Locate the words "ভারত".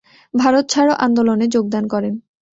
0.33-0.65